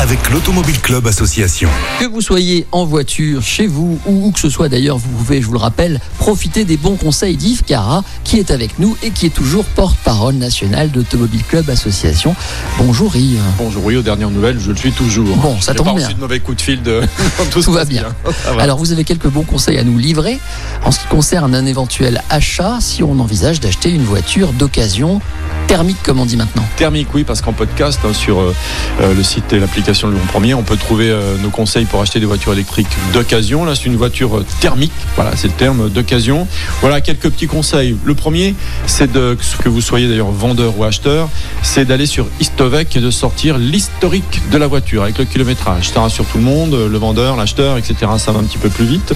avec 0.00 0.30
l'Automobile 0.30 0.80
Club 0.80 1.06
Association. 1.06 1.68
Que 1.98 2.06
vous 2.06 2.22
soyez 2.22 2.66
en 2.72 2.86
voiture, 2.86 3.42
chez 3.42 3.66
vous 3.66 4.00
ou 4.06 4.26
où 4.26 4.30
que 4.30 4.40
ce 4.40 4.48
soit 4.48 4.70
d'ailleurs, 4.70 4.96
vous 4.96 5.10
pouvez, 5.10 5.42
je 5.42 5.46
vous 5.46 5.52
le 5.52 5.58
rappelle, 5.58 6.00
profiter 6.16 6.64
des 6.64 6.78
bons 6.78 6.96
conseils 6.96 7.36
d'Yves 7.36 7.64
Cara 7.64 8.02
qui 8.24 8.38
est 8.38 8.50
avec 8.50 8.78
nous 8.78 8.96
et 9.02 9.10
qui 9.10 9.26
est 9.26 9.34
toujours 9.34 9.66
porte-parole 9.66 10.36
nationale 10.36 10.90
d'Automobile 10.90 11.42
Club 11.46 11.68
Association. 11.68 12.34
Bonjour 12.78 13.14
Yves. 13.14 13.42
Bonjour, 13.58 13.84
oui, 13.84 13.96
aux 13.96 14.02
dernières 14.02 14.30
nouvelles, 14.30 14.58
je 14.58 14.70
le 14.70 14.76
suis 14.76 14.92
toujours. 14.92 15.36
Bon, 15.36 15.60
ça 15.60 15.74
tombe 15.74 15.88
pas 15.88 15.92
bien. 15.92 16.06
reçu 16.06 16.14
de 16.14 16.20
mauvais 16.20 16.40
coups 16.40 16.56
de 16.56 16.62
fil 16.62 16.82
de 16.82 17.02
tout, 17.50 17.60
Tout 17.60 17.72
va 17.72 17.84
bien. 17.84 18.06
Va. 18.24 18.62
Alors 18.62 18.78
vous 18.78 18.92
avez 18.92 19.04
quelques 19.04 19.28
bons 19.28 19.44
conseils 19.44 19.76
à 19.76 19.84
nous 19.84 19.98
livrer 19.98 20.38
en 20.82 20.92
ce 20.92 21.00
qui 21.00 21.06
concerne 21.08 21.54
un 21.54 21.66
éventuel 21.66 22.22
achat 22.30 22.78
si 22.80 23.02
on 23.02 23.20
envisage 23.20 23.60
d'acheter 23.60 23.90
une 23.90 24.04
voiture 24.04 24.54
d'occasion 24.54 25.20
thermique 25.66 26.02
comme 26.02 26.20
on 26.20 26.26
dit 26.26 26.38
maintenant. 26.38 26.64
Thermique, 26.76 27.08
oui, 27.14 27.22
parce 27.22 27.42
qu'en 27.42 27.52
podcast, 27.52 28.00
hein, 28.04 28.14
sur 28.14 28.40
euh, 28.40 28.54
euh, 29.02 29.14
le 29.14 29.22
site 29.22 29.52
et 29.52 29.60
l'application 29.60 29.89
de 29.90 30.12
Lyon 30.12 30.20
Premier, 30.28 30.54
on 30.54 30.62
peut 30.62 30.76
trouver 30.76 31.10
euh, 31.10 31.36
nos 31.42 31.50
conseils 31.50 31.84
pour 31.84 32.00
acheter 32.00 32.20
des 32.20 32.26
voitures 32.26 32.52
électriques 32.52 32.86
d'occasion. 33.12 33.64
Là, 33.64 33.74
c'est 33.74 33.86
une 33.86 33.96
voiture 33.96 34.38
euh, 34.38 34.46
thermique. 34.60 34.92
Voilà, 35.16 35.34
c'est 35.34 35.48
le 35.48 35.54
terme 35.54 35.90
d'occasion. 35.90 36.46
Voilà, 36.80 37.00
quelques 37.00 37.28
petits 37.28 37.48
conseils. 37.48 37.96
Le 38.04 38.14
premier, 38.14 38.54
c'est 38.86 39.10
de, 39.10 39.36
que 39.62 39.68
vous 39.68 39.80
soyez 39.80 40.06
d'ailleurs 40.06 40.30
vendeur 40.30 40.78
ou 40.78 40.84
acheteur, 40.84 41.28
c'est 41.62 41.84
d'aller 41.84 42.06
sur 42.06 42.28
Istovec 42.38 42.96
et 42.96 43.00
de 43.00 43.10
sortir 43.10 43.58
l'historique 43.58 44.40
de 44.52 44.58
la 44.58 44.68
voiture 44.68 45.02
avec 45.02 45.18
le 45.18 45.24
kilométrage. 45.24 45.88
Ça 45.88 46.02
rassure 46.02 46.24
tout 46.26 46.38
le 46.38 46.44
monde, 46.44 46.72
le 46.72 46.98
vendeur, 46.98 47.36
l'acheteur, 47.36 47.76
etc. 47.76 48.12
Ça 48.18 48.30
va 48.30 48.38
un 48.38 48.44
petit 48.44 48.58
peu 48.58 48.68
plus 48.68 48.84
vite. 48.84 49.12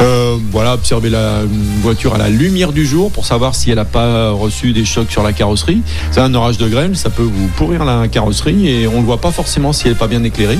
Euh, 0.00 0.36
voilà, 0.50 0.74
observer 0.74 1.08
la 1.08 1.40
voiture 1.80 2.14
à 2.14 2.18
la 2.18 2.28
lumière 2.28 2.72
du 2.72 2.84
jour 2.84 3.10
pour 3.10 3.24
savoir 3.24 3.54
si 3.54 3.70
elle 3.70 3.76
n'a 3.76 3.86
pas 3.86 4.30
reçu 4.30 4.72
des 4.72 4.84
chocs 4.84 5.10
sur 5.10 5.22
la 5.22 5.32
carrosserie. 5.32 5.80
C'est 6.10 6.20
un 6.20 6.34
orage 6.34 6.58
de 6.58 6.68
grêle, 6.68 6.96
ça 6.96 7.08
peut 7.08 7.22
vous 7.22 7.48
pourrir 7.56 7.86
la 7.86 8.08
carrosserie 8.08 8.68
et 8.68 8.86
on 8.86 9.00
ne 9.00 9.06
voit 9.06 9.20
pas 9.20 9.30
forcément 9.30 9.72
si 9.72 9.88
elle 9.88 9.96
pas 10.02 10.08
bien 10.08 10.24
éclairée. 10.24 10.58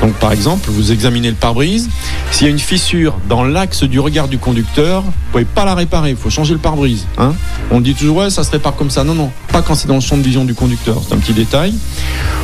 Donc 0.00 0.14
par 0.14 0.32
exemple, 0.32 0.70
vous 0.70 0.90
examinez 0.90 1.28
le 1.28 1.34
pare-brise. 1.34 1.90
S'il 2.30 2.46
y 2.46 2.48
a 2.48 2.50
une 2.50 2.58
fissure 2.58 3.18
dans 3.28 3.44
l'axe 3.44 3.82
du 3.82 4.00
regard 4.00 4.26
du 4.26 4.38
conducteur, 4.38 5.02
vous 5.02 5.10
pouvez 5.32 5.44
pas 5.44 5.66
la 5.66 5.74
réparer, 5.74 6.10
il 6.10 6.16
faut 6.16 6.30
changer 6.30 6.54
le 6.54 6.60
pare-brise. 6.60 7.04
hein. 7.18 7.34
on 7.70 7.82
dit 7.82 7.94
toujours 7.94 8.22
ça 8.30 8.42
se 8.42 8.50
répare 8.50 8.74
comme 8.76 8.88
ça. 8.88 9.04
Non, 9.04 9.14
non, 9.14 9.30
pas 9.52 9.60
quand 9.60 9.74
c'est 9.74 9.86
dans 9.86 9.96
le 9.96 10.00
champ 10.00 10.16
de 10.16 10.22
vision 10.22 10.46
du 10.46 10.54
conducteur. 10.54 11.02
C'est 11.06 11.14
un 11.14 11.18
petit 11.18 11.34
détail. 11.34 11.74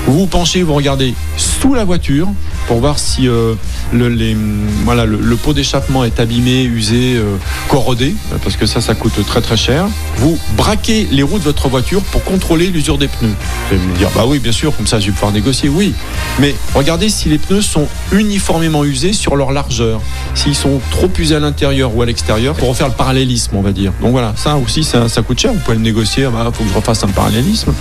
Vous 0.06 0.19
vous 0.19 0.27
penchez, 0.27 0.62
vous 0.62 0.75
regardez 0.75 1.15
sous 1.39 1.73
la 1.73 1.84
voiture 1.84 2.28
pour 2.67 2.81
voir 2.81 2.98
si 2.98 3.28
euh, 3.28 3.55
le, 3.92 4.09
les, 4.09 4.36
voilà, 4.84 5.05
le, 5.06 5.36
pot 5.36 5.53
d'échappement 5.53 6.05
est 6.05 6.19
abîmé, 6.20 6.64
usé, 6.64 7.14
euh, 7.17 7.36
corrodé, 7.69 8.14
parce 8.42 8.56
que 8.56 8.67
ça, 8.67 8.81
ça 8.81 8.95
coûte 8.95 9.25
très 9.27 9.41
très 9.41 9.56
cher. 9.56 9.86
Vous 10.17 10.39
braquez 10.56 11.09
les 11.11 11.22
roues 11.22 11.39
de 11.39 11.44
votre 11.44 11.69
voiture 11.69 12.03
pour 12.03 12.25
contrôler 12.25 12.67
l'usure 12.67 12.98
des 12.98 13.09
pneus. 13.09 13.34
Vous 13.69 13.77
allez 13.77 13.84
me 13.84 13.97
dire, 13.97 14.11
bah 14.14 14.25
oui, 14.27 14.39
bien 14.39 14.53
sûr, 14.53 14.77
comme 14.77 14.87
ça 14.87 14.98
je 14.98 15.06
vais 15.06 15.12
pouvoir 15.12 15.33
négocier. 15.33 15.69
Oui, 15.69 15.94
mais 16.39 16.55
regardez 16.75 17.09
si 17.09 17.28
les 17.28 17.39
pneus 17.39 17.62
sont 17.62 17.87
uniformément 18.12 18.84
usés 18.84 19.12
sur 19.12 19.37
leur 19.37 19.53
largeur, 19.53 20.00
s'ils 20.34 20.55
sont 20.55 20.81
trop 20.91 21.11
usés 21.19 21.37
à 21.37 21.41
l'intérieur 21.41 21.94
ou 21.94 22.03
à 22.03 22.06
l'extérieur, 22.06 22.55
pour 22.55 22.69
refaire 22.69 22.89
le 22.89 22.94
parallélisme, 22.94 23.56
on 23.56 23.62
va 23.62 23.72
dire. 23.72 23.92
Donc 24.00 24.11
voilà, 24.11 24.34
ça 24.37 24.56
aussi, 24.56 24.84
ça, 24.84 25.09
ça 25.09 25.22
coûte 25.22 25.39
cher. 25.39 25.53
Vous 25.53 25.61
pouvez 25.61 25.77
le 25.77 25.83
négocier, 25.83 26.25
il 26.25 26.53
faut 26.53 26.64
que 26.64 26.70
je 26.70 26.75
refasse 26.75 27.05
un 27.05 27.09
parallélisme. 27.09 27.72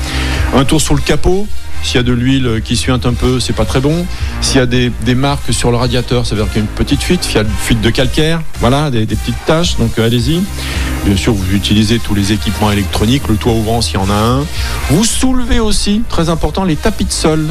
Un 0.55 0.65
tour 0.65 0.81
sur 0.81 0.93
le 0.95 1.01
capot. 1.01 1.47
S'il 1.83 1.95
y 1.97 1.99
a 1.99 2.03
de 2.03 2.13
l'huile 2.13 2.61
qui 2.63 2.75
suinte 2.75 3.05
un 3.05 3.13
peu, 3.13 3.39
c'est 3.39 3.53
pas 3.53 3.65
très 3.65 3.79
bon. 3.79 4.05
S'il 4.41 4.57
y 4.57 4.59
a 4.59 4.65
des, 4.65 4.91
marques 5.15 5.53
sur 5.53 5.71
le 5.71 5.77
radiateur, 5.77 6.25
ça 6.25 6.35
veut 6.35 6.41
dire 6.41 6.51
qu'il 6.51 6.61
y 6.61 6.65
a 6.65 6.67
une 6.67 6.75
petite 6.75 7.03
fuite, 7.03 7.27
il 7.29 7.35
y 7.35 7.37
a 7.37 7.41
une 7.41 7.49
fuite 7.49 7.81
de 7.81 7.89
calcaire, 7.89 8.41
voilà, 8.59 8.89
des, 8.89 9.05
petites 9.05 9.45
taches, 9.45 9.77
donc 9.77 9.97
euh, 9.97 10.05
allez-y. 10.05 10.41
Bien 11.05 11.15
sûr, 11.15 11.33
vous 11.33 11.55
utilisez 11.55 11.99
tous 11.99 12.15
les 12.15 12.31
équipements 12.33 12.71
électroniques, 12.71 13.27
le 13.27 13.35
toit 13.35 13.53
ouvrant 13.53 13.81
s'il 13.81 13.95
y 13.95 13.97
en 13.97 14.09
a 14.09 14.13
un. 14.13 14.45
Vous 14.89 15.05
soulevez 15.05 15.59
aussi, 15.59 16.01
très 16.09 16.29
important, 16.29 16.63
les 16.63 16.75
tapis 16.75 17.05
de 17.05 17.11
sol. 17.11 17.47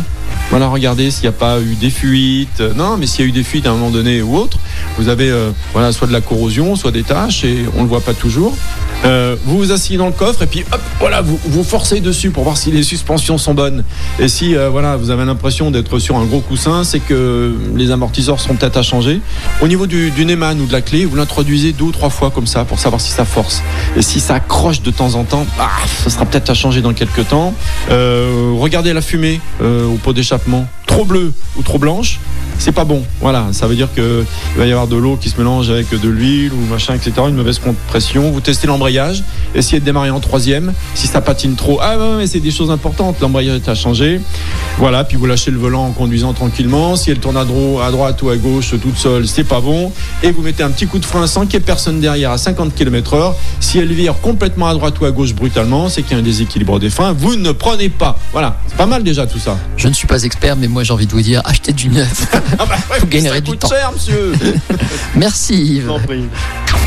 Voilà, 0.51 0.69
regardez 0.69 1.11
s'il 1.11 1.23
n'y 1.23 1.29
a 1.29 1.33
pas 1.33 1.61
eu 1.61 1.75
des 1.75 1.91
fuites. 1.91 2.63
Non, 2.77 2.97
mais 2.97 3.07
s'il 3.07 3.25
y 3.25 3.27
a 3.27 3.29
eu 3.29 3.33
des 3.33 3.45
fuites 3.45 3.67
à 3.67 3.71
un 3.71 3.75
moment 3.75 3.91
donné 3.91 4.23
ou 4.23 4.37
autre, 4.37 4.59
vous 4.99 5.09
avez 5.09 5.31
euh, 5.31 5.51
voilà, 5.73 5.93
soit 5.93 6.07
de 6.07 6.13
la 6.13 6.21
corrosion, 6.21 6.77
soit 6.77 6.91
des 6.91 7.03
taches, 7.03 7.45
et 7.45 7.65
on 7.75 7.79
ne 7.79 7.83
le 7.83 7.89
voit 7.89 8.01
pas 8.01 8.15
toujours. 8.15 8.57
Euh, 9.05 9.37
vous 9.45 9.59
vous 9.59 9.73
asseyez 9.73 9.99
dans 9.99 10.07
le 10.07 10.13
coffre 10.13 10.43
et 10.43 10.47
puis 10.47 10.65
voilà, 10.99 11.21
vous, 11.21 11.39
vous 11.45 11.65
forcez 11.65 12.01
dessus 12.01 12.31
pour 12.31 12.45
voir 12.45 12.57
si 12.57 12.71
les 12.71 12.83
suspensions 12.83 13.37
sont 13.37 13.53
bonnes. 13.53 13.85
Et 14.19 14.29
si 14.29 14.57
euh, 14.57 14.71
voilà, 14.71 14.97
vous 14.97 15.11
avez 15.11 15.25
l'impression 15.25 15.71
d'être 15.71 15.99
sur 15.99 16.17
un 16.17 16.25
gros 16.25 16.41
coussin, 16.41 16.85
c'est 16.85 17.01
que 17.01 17.55
les 17.75 17.91
amortisseurs 17.91 18.41
sont 18.41 18.55
peut-être 18.55 18.77
à 18.77 18.83
changer. 18.83 19.21
Au 19.61 19.69
niveau 19.69 19.87
du, 19.87 20.11
du 20.11 20.25
Neyman 20.25 20.61
ou 20.61 20.67
de 20.67 20.73
la 20.73 20.81
clé, 20.81 21.05
vous 21.05 21.17
l'introduisez 21.17 21.73
deux 21.73 21.85
ou 21.85 21.93
trois 21.93 22.11
fois 22.11 22.31
comme 22.31 22.47
ça 22.47 22.65
pour 22.65 22.79
savoir 22.79 23.01
si 23.01 23.11
ça 23.11 23.25
force. 23.25 23.63
Et 23.97 24.03
si 24.03 24.21
ça 24.21 24.37
accroche 24.37 24.81
de 24.81 24.91
temps 24.91 25.15
en 25.17 25.25
temps, 25.25 25.47
ah, 25.59 25.69
ça 26.03 26.09
sera 26.09 26.25
peut-être 26.25 26.51
à 26.51 26.55
changer 26.55 26.81
dans 26.81 26.95
quelques 26.95 27.29
temps. 27.29 27.53
Regardez 27.91 28.93
la 28.93 29.03
fumée 29.03 29.41
au 29.61 29.97
pot 30.03 30.13
d'échappement, 30.13 30.67
trop 30.87 31.05
bleue 31.05 31.33
ou 31.57 31.63
trop 31.63 31.79
blanche. 31.79 32.21
C'est 32.59 32.73
pas 32.73 32.85
bon, 32.85 33.03
voilà. 33.21 33.49
Ça 33.53 33.67
veut 33.67 33.75
dire 33.75 33.89
que 33.95 34.25
il 34.55 34.59
va 34.59 34.67
y 34.67 34.73
avoir 34.73 34.87
de 34.87 34.97
l'eau 34.97 35.17
qui 35.17 35.29
se 35.29 35.37
mélange 35.39 35.71
avec 35.71 35.91
de 35.91 36.09
l'huile 36.09 36.53
ou 36.53 36.73
machin, 36.73 36.95
etc. 36.95 37.13
Une 37.29 37.35
mauvaise 37.35 37.59
compression. 37.59 38.31
Vous 38.31 38.41
testez 38.41 38.67
l'embrayage, 38.67 39.23
essayez 39.55 39.81
de 39.81 39.85
démarrer 39.85 40.11
en 40.11 40.21
troisième. 40.21 40.73
Si 40.95 41.07
ça 41.07 41.21
patine 41.21 41.57
trop, 41.57 41.79
ah 41.83 41.99
ouais, 41.99 42.17
mais 42.19 42.27
c'est 42.27 42.41
des 42.41 42.51
choses 42.51 42.71
importantes. 42.71 43.17
L'embrayage 43.21 43.57
est 43.57 43.69
à 43.69 43.75
changer. 43.75 44.21
Voilà, 44.79 45.05
puis 45.05 45.17
vous 45.17 45.27
lâchez 45.27 45.51
le 45.51 45.59
volant 45.59 45.87
en 45.87 45.91
conduisant 45.91 46.33
tranquillement. 46.33 46.97
Si 46.97 47.11
elle 47.11 47.19
tourne 47.19 47.37
à, 47.37 47.41
à 47.41 47.91
droite 47.91 48.23
ou 48.23 48.31
à 48.31 48.37
gauche 48.37 48.71
toute 48.81 48.97
seule, 48.97 49.27
c'est 49.27 49.45
pas 49.45 49.61
bon. 49.61 49.93
Et 50.23 50.31
vous 50.31 50.43
mettez 50.43 50.63
un 50.63 50.71
petit 50.71 50.87
coup 50.87 50.99
de 50.99 51.05
frein 51.05 51.27
sans 51.27 51.43
qu'il 51.43 51.55
y 51.55 51.57
ait 51.57 51.61
personne 51.61 52.01
derrière 52.01 52.31
à 52.31 52.39
50 52.39 52.75
km/h. 52.75 53.35
Si 53.61 53.79
elle 53.79 53.93
vire 53.93 54.15
complètement 54.21 54.69
à 54.69 54.75
droite 54.75 54.99
ou 55.01 55.05
à 55.05 55.11
gauche 55.11 55.35
brutalement, 55.35 55.89
c'est 55.89 56.03
qu'il 56.03 56.13
y 56.13 56.15
a 56.15 56.19
un 56.19 56.23
déséquilibre 56.23 56.79
des 56.79 56.91
freins. 56.91 57.13
Vous 57.13 57.37
ne 57.37 57.53
prenez 57.53 57.89
pas. 57.89 58.14
Voilà, 58.35 58.59
c'est 58.67 58.77
pas 58.77 58.87
mal 58.87 59.03
déjà 59.05 59.27
tout 59.27 59.39
ça. 59.39 59.57
Je 59.77 59.87
ne 59.89 59.93
suis 59.95 60.07
pas 60.09 60.23
expert 60.25 60.57
mais 60.57 60.67
moi 60.69 60.83
j'ai 60.83 60.93
envie 60.93 61.07
de 61.07 61.13
vous 61.13 61.23
dire 61.23 61.41
achetez 61.45 61.73
du 61.73 61.89
neuf. 61.89 62.27
Ah 62.59 62.67
bah 62.67 62.77
ouais, 62.91 62.99
Vous 63.01 63.07
gagnerez 63.07 63.37
ça 63.37 63.41
du 63.41 63.51
coûte 63.53 63.61
temps. 63.61 63.69
cher, 63.69 63.91
monsieur. 63.93 64.33
Merci 65.17 65.55
Yves. 65.77 65.93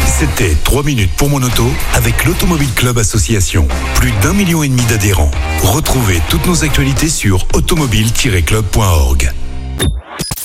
C'était 0.05 0.55
3 0.63 0.83
minutes 0.83 1.11
pour 1.17 1.29
mon 1.29 1.41
auto 1.41 1.65
avec 1.93 2.23
l'Automobile 2.25 2.71
Club 2.75 2.97
Association. 2.97 3.67
Plus 3.95 4.11
d'un 4.21 4.33
million 4.33 4.61
et 4.63 4.67
demi 4.69 4.83
d'adhérents. 4.83 5.31
Retrouvez 5.63 6.21
toutes 6.29 6.45
nos 6.47 6.63
actualités 6.63 7.09
sur 7.09 7.47
automobile-club.org. 7.53 9.31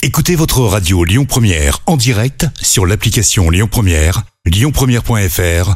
Écoutez 0.01 0.35
votre 0.35 0.61
radio 0.61 1.03
Lyon 1.05 1.25
Première 1.25 1.79
en 1.85 1.95
direct 1.97 2.47
sur 2.61 2.85
l'application 2.85 3.49
Lyon 3.49 3.67
Première, 3.71 4.23
lyonpremière.fr 4.45 5.75